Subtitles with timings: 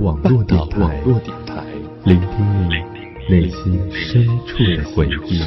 [0.00, 1.02] 网络电台，
[2.04, 2.28] 聆听
[2.68, 2.74] 你
[3.28, 5.40] 内心深处的回忆。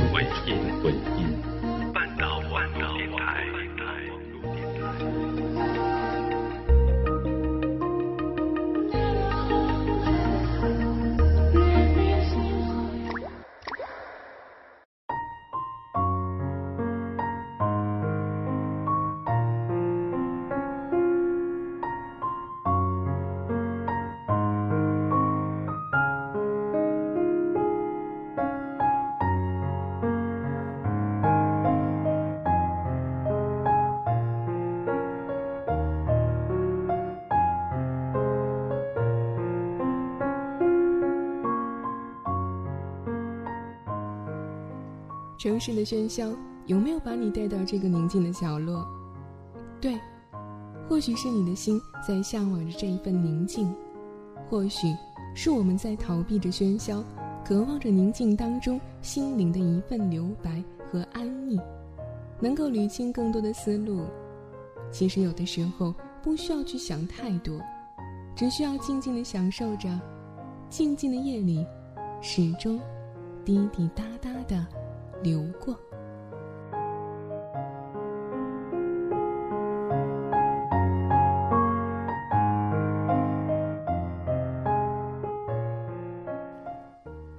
[45.46, 46.34] 城市的喧嚣
[46.66, 48.84] 有没有把你带到这个宁静的角落？
[49.80, 49.96] 对，
[50.90, 53.72] 或许是你的心在向往着这一份宁静，
[54.50, 54.88] 或许
[55.36, 57.04] 是我们在逃避着喧嚣，
[57.46, 61.62] 渴望着宁静当中心灵的一份留白和安逸，
[62.40, 64.04] 能够捋清更多的思路。
[64.90, 65.94] 其实有的时候
[66.24, 67.62] 不需要去想太多，
[68.36, 69.88] 只需要静静的享受着，
[70.72, 71.64] 静静的夜里，
[72.20, 72.80] 始终
[73.46, 74.66] 滴滴答答的。
[75.26, 75.76] 流过。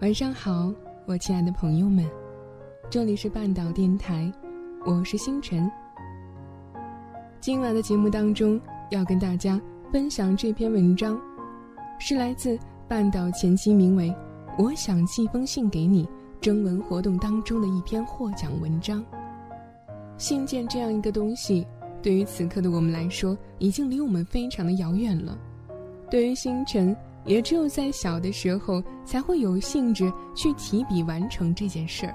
[0.01, 0.73] 晚上好，
[1.07, 2.05] 我亲爱的朋友们，
[2.91, 4.33] 这里是半岛电台，
[4.85, 5.71] 我是星辰。
[7.41, 9.61] 今晚的节目当中，要跟大家
[9.93, 11.17] 分享这篇文章，
[12.01, 14.11] 是来自半岛前妻名为
[14.59, 16.05] 《我想寄封信给你》。
[16.47, 19.05] 征文活动当中的一篇获奖文章。
[20.17, 21.67] 信件这样一个东西，
[22.01, 25.37] 对于此刻的我们来说，已经离我们非常的遥远了。
[26.09, 32.15] 对于星辰，也只有在小的时候才会有兴致去提笔完成这件事儿。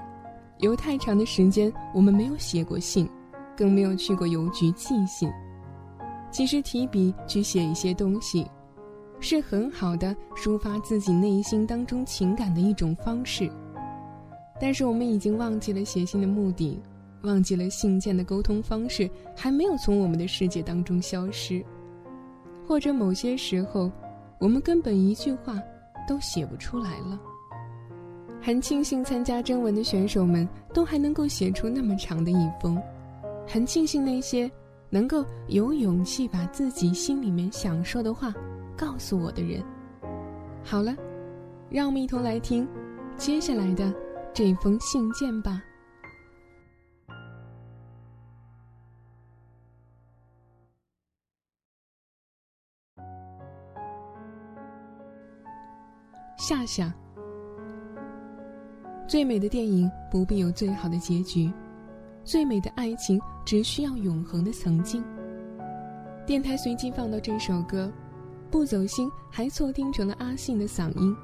[0.60, 3.06] 有太长的时间，我们没有写过信，
[3.54, 5.30] 更没有去过邮局寄信。
[6.30, 8.46] 其实提笔去写一些东西，
[9.20, 13.52] 是很好的抒发自己内心当中情感的一种方式。
[14.62, 16.80] 但是我们已经忘记了写信的目的，
[17.22, 21.60] 忘记了信件的沟通方式还没有从我们的世界当中消失，
[22.64, 23.90] 或者某些时候，
[24.38, 25.60] 我们根本一句话
[26.06, 27.20] 都写不出来了。
[28.40, 32.80] 很庆幸参加征文的选手们都还能够写出那么长的一封，
[33.48, 34.48] 很庆幸那些
[34.88, 38.32] 能够有勇气把自己心里面想说的话
[38.76, 39.60] 告诉我的人。
[40.62, 40.94] 好了，
[41.68, 42.64] 让我们一同来听
[43.16, 43.92] 接下来的。
[44.34, 45.62] 这封信件吧。
[56.38, 56.92] 夏夏，
[59.06, 61.52] 最美的电影不必有最好的结局，
[62.24, 65.04] 最美的爱情只需要永恒的曾经。
[66.26, 67.92] 电台随机放到这首歌，
[68.50, 71.14] 不走心还错听成了阿信的嗓音，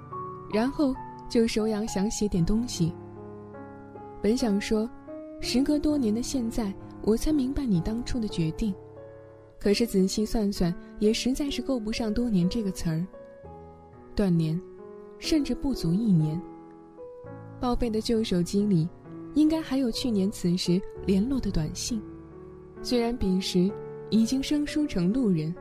[0.53, 0.95] 然后。
[1.28, 2.93] 就手痒想写点东西。
[4.21, 4.89] 本想说，
[5.41, 6.72] 时隔多年的现在，
[7.03, 8.75] 我才明白你当初的决定。
[9.59, 13.06] 可是仔细算算，也实在是够不上多年这个词儿。
[14.15, 14.61] 断联，
[15.19, 16.41] 甚至不足一年。
[17.61, 18.88] 报废的旧手机里，
[19.34, 22.00] 应该还有去年此时联络的短信。
[22.83, 23.71] 虽然彼时
[24.11, 25.55] 已经生疏成路人，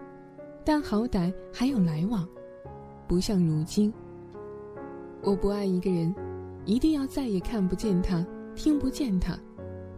[0.63, 2.27] 但好歹还有来往，
[3.07, 3.91] 不像如今。
[5.27, 6.15] 我不爱一个人，
[6.63, 9.37] 一定要再也看不见他，听不见他，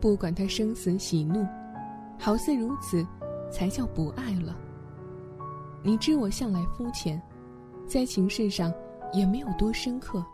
[0.02, 1.46] 不管他生死喜怒，
[2.18, 3.06] 好似如此，
[3.52, 4.58] 才叫不爱了。
[5.84, 7.22] 你知我向来肤浅，
[7.86, 8.74] 在情事上
[9.14, 10.26] 也没有多深刻。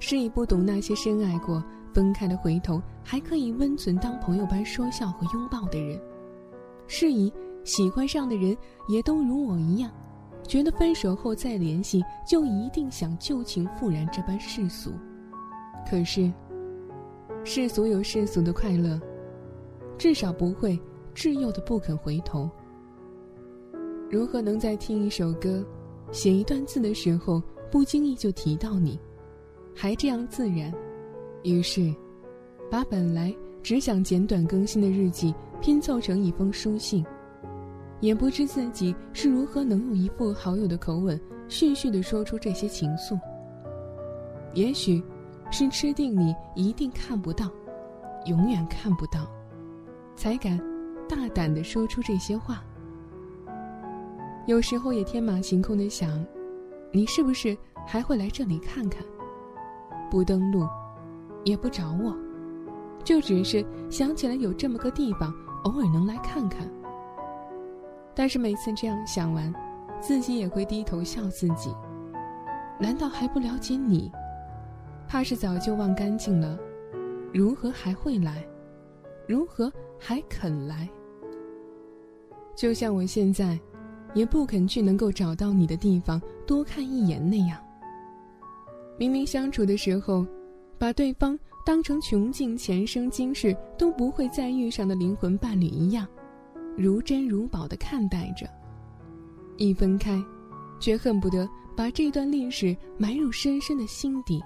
[0.00, 1.62] 是以不懂那些深爱过、
[1.94, 5.96] 分开的回头还可以温存当朋友般说笑和拥抱的人。
[6.88, 7.32] 是以
[7.62, 8.56] 喜欢上的人
[8.88, 9.88] 也都如我一样。
[10.50, 14.90] 觉得分手后再联系就一定想旧情复燃这般世俗，
[15.88, 16.28] 可是
[17.44, 19.00] 世俗有世俗的快乐，
[19.96, 20.76] 至少不会
[21.14, 22.50] 稚幼的不肯回头。
[24.10, 25.64] 如何能在听一首歌、
[26.10, 28.98] 写一段字的时候不经意就提到你，
[29.72, 30.74] 还这样自然？
[31.44, 31.94] 于是，
[32.68, 33.32] 把本来
[33.62, 37.06] 只想简短更新的日记拼凑成一封书信。
[38.00, 43.18] 也不知自己是如何能用一副好友的口吻，絮絮地说出这些情愫。
[44.54, 45.02] 也许，
[45.50, 47.50] 是吃定你一定看不到，
[48.26, 49.30] 永远看不到，
[50.16, 50.58] 才敢
[51.08, 52.64] 大胆地说出这些话。
[54.46, 56.24] 有时候也天马行空地想，
[56.90, 57.56] 你是不是
[57.86, 59.04] 还会来这里看看？
[60.10, 60.66] 不登录，
[61.44, 62.16] 也不找我，
[63.04, 65.32] 就只是想起来有这么个地方，
[65.64, 66.66] 偶尔能来看看。
[68.14, 69.52] 但是每次这样想完，
[70.00, 71.74] 自己也会低头笑自己。
[72.78, 74.10] 难道还不了解你？
[75.06, 76.58] 怕是早就忘干净了，
[77.32, 78.44] 如何还会来？
[79.26, 80.88] 如何还肯来？
[82.56, 83.58] 就像我现在，
[84.14, 87.58] 也不肯去能够找到你的地方多看一眼那样。
[88.98, 90.26] 明明相处的时候，
[90.78, 96.06] 把对方当成穷尽前生今世都不会再遇上的灵魂伴侣一样，
[96.76, 98.48] 如珍如宝的看待着。
[99.56, 100.22] 一分开，
[100.80, 104.42] 却恨不得把这段历史埋入深深的心底，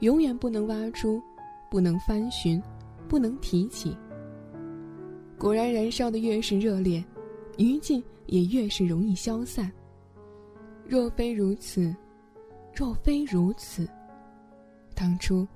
[0.00, 1.20] 永远不能挖出，
[1.70, 2.62] 不能翻寻，
[3.08, 3.96] 不能提起。
[5.38, 7.04] 果然，燃烧的越是热烈，
[7.58, 9.70] 余烬也越是容易消散。
[10.88, 11.94] 若非如此，
[12.74, 13.86] 若非如此，
[14.94, 15.46] 当初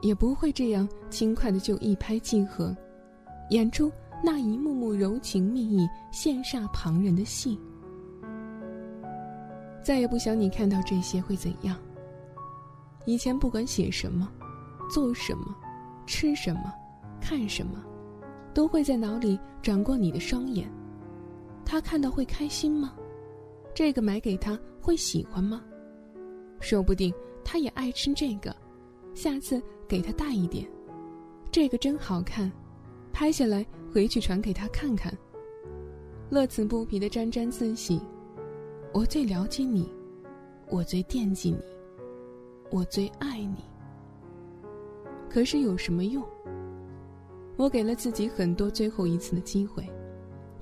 [0.00, 2.74] 也不会这样轻快的就一拍即合，
[3.50, 3.92] 演出
[4.22, 7.58] 那一幕幕柔情蜜意、羡煞旁人的戏。
[9.82, 11.76] 再也不想你看到这些会怎样。
[13.06, 14.30] 以前不管写什么，
[14.90, 15.54] 做什么，
[16.06, 16.72] 吃什么，
[17.20, 17.82] 看什么。
[18.54, 20.68] 都会在脑里转过你的双眼，
[21.64, 22.92] 他看到会开心吗？
[23.72, 25.62] 这个买给他会喜欢吗？
[26.58, 27.14] 说不定
[27.44, 28.54] 他也爱吃这个，
[29.14, 30.68] 下次给他带一点。
[31.52, 32.50] 这个真好看，
[33.18, 35.12] 拍下来回去传给他看看。
[36.30, 38.00] 乐此不疲的沾沾自喜，
[38.92, 39.90] 我最了解你，
[40.68, 41.58] 我最惦记你，
[42.70, 43.56] 我最爱你。
[45.28, 46.24] 可是有什么用？
[47.56, 49.84] 我给了自己很多最后一次的机会，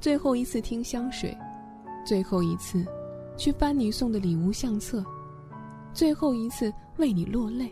[0.00, 1.36] 最后一次听香水，
[2.06, 2.82] 最后一次
[3.36, 5.04] 去翻你送的礼物相册，
[5.92, 7.70] 最后一次为你落泪，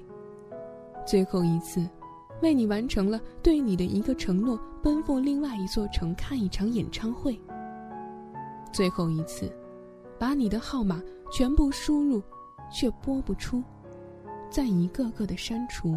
[1.07, 1.89] 最后一次
[2.43, 7.39] 为你完成了对你的一个承诺，奔赴另外一座城看一场演唱会。
[8.73, 9.51] 最后一次，
[10.19, 11.01] 把你的号码
[11.33, 12.23] 全部输入，
[12.71, 13.63] 却拨不出，
[14.51, 15.97] 再一个个的删除。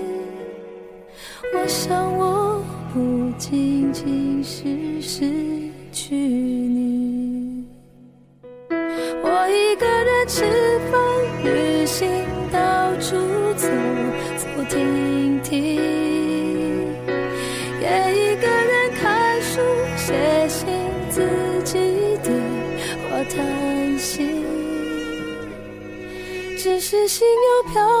[1.53, 5.25] 我想我不仅仅是失
[5.91, 7.65] 去你。
[9.23, 10.43] 我一个人吃
[10.91, 11.01] 饭
[11.43, 12.07] 旅行
[12.51, 13.15] 到处
[13.55, 13.67] 走
[14.37, 15.75] 走停停
[17.81, 19.59] 也一个人看书
[19.97, 20.67] 写信
[21.09, 21.27] 自
[21.63, 21.79] 己
[22.23, 22.33] 对
[23.09, 24.45] 话谈心
[26.57, 28.00] 只是心又飘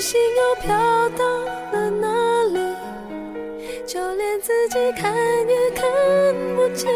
[0.00, 1.24] 心又飘到
[1.72, 2.06] 了哪
[2.52, 2.58] 里？
[3.86, 5.14] 就连自己看
[5.48, 5.84] 也看
[6.56, 6.95] 不见。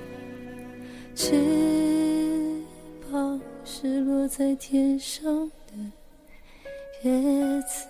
[4.31, 5.73] 在天上的。
[7.03, 7.85] 叶子。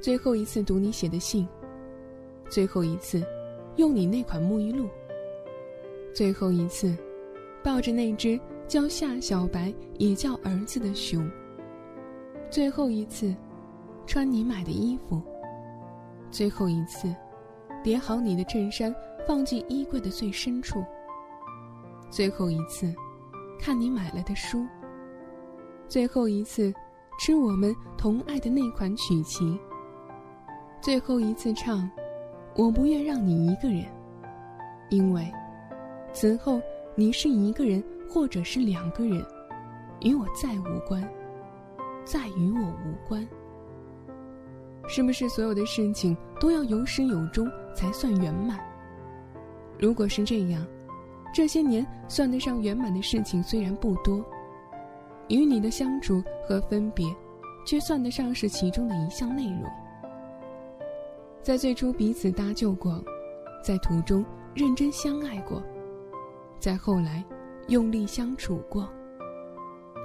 [0.00, 1.48] 最后一次读你写的信，
[2.48, 3.20] 最后一次
[3.74, 4.88] 用你那款沐浴露，
[6.14, 6.96] 最后一次
[7.62, 11.28] 抱着那只叫夏小白也叫儿子的熊，
[12.50, 13.34] 最后一次
[14.06, 15.20] 穿你买的衣服，
[16.30, 17.14] 最后一次
[17.82, 18.94] 叠好你的衬衫
[19.26, 20.84] 放进衣柜的最深处，
[22.10, 22.94] 最后一次
[23.58, 24.64] 看你买了的书，
[25.88, 26.72] 最后一次
[27.18, 29.58] 吃我们同爱的那款曲奇。
[30.80, 31.90] 最后一次唱，
[32.56, 33.84] 我不愿让你一个人，
[34.88, 35.30] 因为
[36.12, 36.58] 此后
[36.94, 39.24] 你是一个人或者是两个人，
[40.00, 41.02] 与我再无关，
[42.04, 43.26] 再与我无关。
[44.88, 48.58] 是不是所有的事情都要有始有终才算圆满？
[49.78, 50.66] 如果是这样，
[51.32, 54.24] 这些年算得上圆满的事情虽然不多，
[55.28, 57.06] 与你的相处和分别，
[57.64, 59.62] 却算得上是其中的一项内容。
[61.40, 63.02] 在最初彼此搭救过，
[63.64, 65.62] 在途中认真相爱过，
[66.60, 67.24] 再后来
[67.68, 68.86] 用力相处过，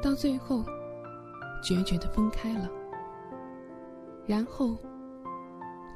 [0.02, 0.64] 到最后
[1.62, 2.70] 决绝的分开了，
[4.26, 4.78] 然后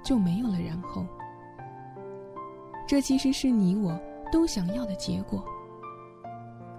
[0.04, 1.06] 就没有了然后。
[2.86, 3.98] 这其实是你我
[4.32, 5.42] 都想要的结果。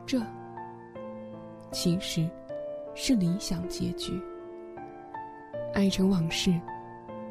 [0.04, 0.20] 这
[1.72, 2.28] 其实
[2.94, 4.20] 是理想结局。
[5.72, 6.52] 爱成往事。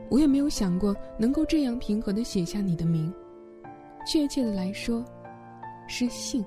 [0.10, 3.14] 我也没有想过能够这样平和的写下你的名，
[4.08, 5.06] 确切的来说，
[5.90, 6.46] 是姓。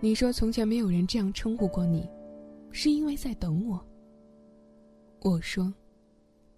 [0.00, 2.08] 你说从前没有人这样称呼过你，
[2.70, 3.84] 是因为在等我。
[5.20, 5.72] 我说，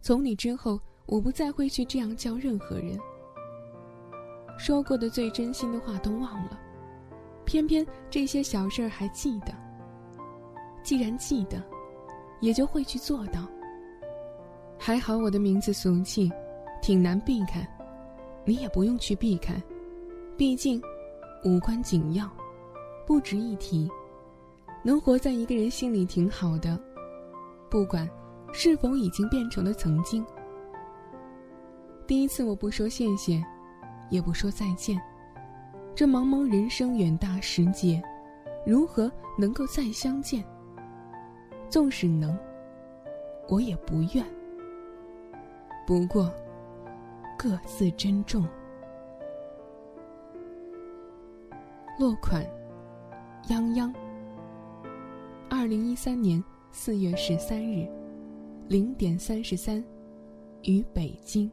[0.03, 2.99] 从你之后，我不再会去这样叫任何人。
[4.59, 6.61] 说过的最真心的话都忘了，
[7.47, 9.53] 偏偏这些小事儿还记得。
[10.83, 11.63] 既然记得，
[12.41, 13.49] 也就会去做到。
[14.79, 16.31] 还好我的名字俗气，
[16.83, 17.67] 挺难避开，
[18.45, 19.61] 你也不用去避开，
[20.37, 20.81] 毕竟
[21.45, 22.27] 无关紧要，
[23.07, 23.87] 不值一提，
[24.83, 26.81] 能活在一个人心里挺好的，
[27.71, 28.09] 不管
[28.53, 30.25] 是否已经变成了曾经。
[32.07, 33.45] 第一次我不说谢谢，
[34.09, 34.99] 也不说再见，
[35.95, 38.03] 这茫茫人生远大时节，
[38.67, 40.43] 如何能够再相见？
[41.69, 42.39] 纵使能，
[43.49, 44.25] 我也不愿。
[45.87, 46.33] 不过，
[47.37, 48.47] 各自珍重。
[51.97, 52.45] 落款：
[53.47, 53.95] 泱泱。
[55.49, 57.89] 二零一三年四月十三日，
[58.69, 59.83] 零点三十三，
[60.65, 61.49] 于北京。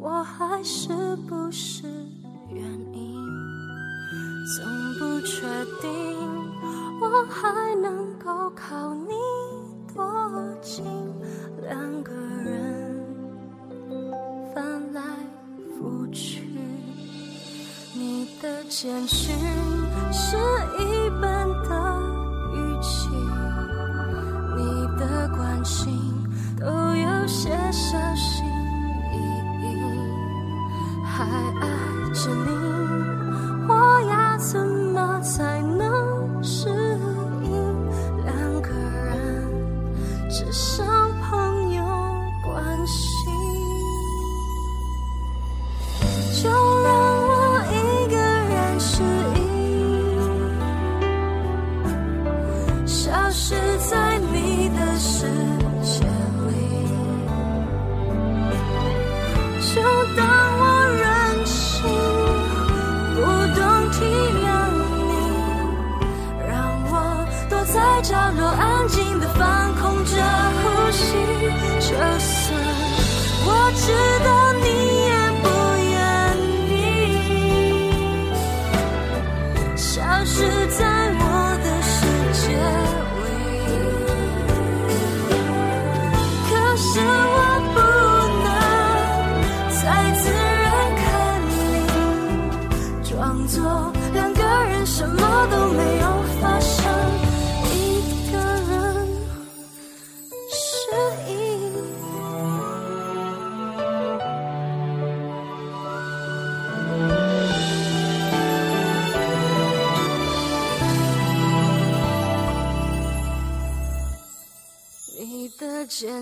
[0.00, 0.88] 我还是
[1.28, 1.86] 不是
[2.50, 2.62] 原
[2.92, 3.18] 因？
[4.56, 4.64] 总
[4.98, 5.42] 不确
[5.82, 5.90] 定
[7.00, 9.12] 我还能够靠你
[9.94, 10.02] 多
[10.62, 10.84] 近？
[11.62, 13.04] 两个人
[14.54, 15.02] 翻来
[15.76, 16.48] 覆去，
[17.94, 19.36] 你的简讯
[20.12, 20.36] 是
[20.78, 22.00] 一般的
[22.54, 23.10] 语气，
[24.56, 25.92] 你的关心
[26.58, 28.07] 都有些小
[32.28, 32.50] 你，
[33.68, 36.68] 我要怎么才能适
[37.42, 37.52] 应？
[38.24, 39.44] 两个人
[40.28, 40.86] 只剩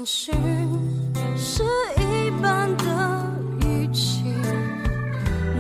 [0.06, 0.32] 情
[1.36, 1.64] 是
[1.96, 3.26] 一般的
[3.66, 4.22] 语气，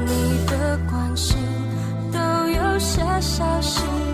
[0.06, 1.36] 你的关心
[2.12, 4.05] 都有些小心。